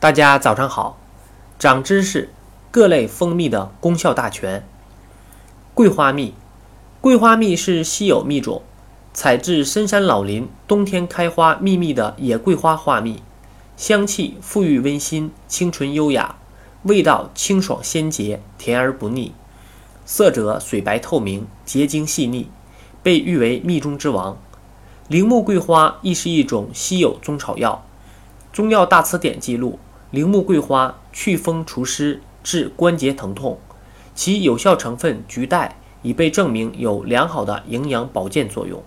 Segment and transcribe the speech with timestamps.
[0.00, 0.98] 大家早上好，
[1.58, 2.30] 长知识，
[2.70, 4.66] 各类蜂蜜的功效大全。
[5.74, 6.32] 桂花蜜，
[7.02, 8.62] 桂花蜜是稀有蜜种，
[9.12, 13.22] 采自深山老林冬天开花秘密的野桂花花蜜，
[13.76, 16.36] 香气馥郁温馨，清纯优雅，
[16.84, 19.34] 味道清爽鲜洁，甜而不腻，
[20.06, 22.48] 色泽水白透明，结晶细腻，
[23.02, 24.38] 被誉为蜜中之王。
[25.08, 27.84] 铃木桂花亦是一种稀有中草药，
[28.56, 29.78] 《中药大辞典》记录。
[30.10, 33.60] 铃木桂花祛风除湿，治关节疼痛，
[34.12, 38.82] 其有效成分菊带已被证明有良好的营养保健作用。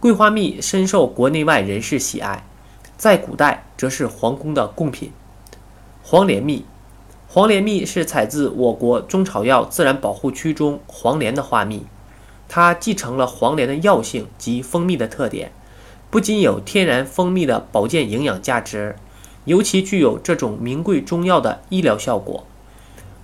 [0.00, 2.44] 桂花蜜深受国内外人士喜爱，
[2.98, 5.12] 在古代则是皇宫的贡品。
[6.02, 6.66] 黄连蜜，
[7.26, 11.86] 黄连蜜是采自我国中草药自然保护区中黄连的花蜜，
[12.50, 15.52] 它继承了黄连的药性及蜂蜜的特点，
[16.10, 18.96] 不仅有天然蜂蜜的保健营养价值。
[19.50, 22.46] 尤其具有这种名贵中药的医疗效果。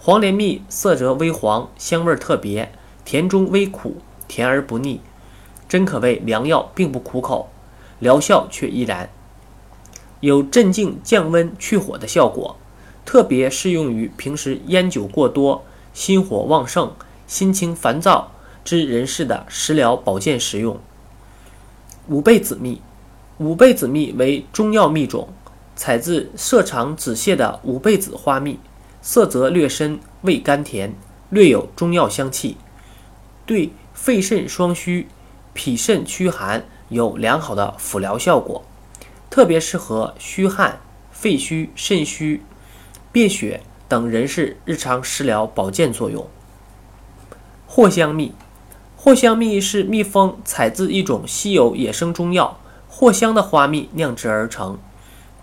[0.01, 2.73] 黄连蜜色泽微黄，香味特别，
[3.05, 5.01] 甜中微苦，甜而不腻，
[5.69, 7.49] 真可谓良药，并不苦口，
[8.01, 9.09] 疗效却依然。
[10.19, 12.57] 有镇静、降温、去火的效果，
[13.05, 16.93] 特别适用于平时烟酒过多、心火旺盛、
[17.29, 18.33] 心情烦躁
[18.65, 20.81] 之人士的食疗保健食用。
[22.09, 22.83] 五倍子蜜，
[23.39, 25.29] 五倍子蜜为中药蜜种。
[25.77, 28.59] 采自色长紫泻的五倍子花蜜，
[29.03, 30.95] 色泽略深，味甘甜，
[31.29, 32.57] 略有中药香气，
[33.45, 35.07] 对肺肾双虚、
[35.53, 38.65] 脾肾虚寒有良好的辅疗效果，
[39.29, 40.81] 特别适合虚汗、
[41.13, 42.43] 肺虚、肾虚、
[43.13, 46.27] 便血等人士日常食疗保健作用。
[47.69, 48.33] 藿香蜜，
[48.99, 52.59] 藿香蜜是蜜蜂采自一种稀有野生中药
[52.91, 54.79] 藿香的花蜜酿制而成。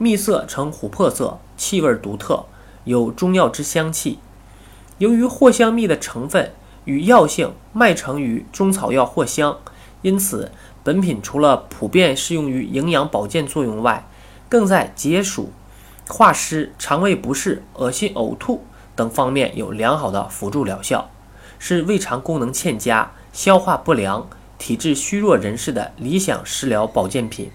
[0.03, 2.43] 蜜色呈琥珀色，气味独特，
[2.83, 4.19] 有中药之香气。
[4.97, 6.51] 由于藿香蜜的成分
[6.83, 9.57] 与药性脉成于中草药藿香，
[10.01, 10.51] 因此
[10.83, 14.05] 本品除了普遍适用于营养保健作用外，
[14.49, 15.53] 更在解暑、
[16.09, 18.65] 化湿、肠胃不适、恶心呕吐
[18.97, 21.09] 等方面有良好的辅助疗效，
[21.57, 27.49] 是胃肠功能欠佳、消化不良、体质虚弱人士的理想食疗保健品。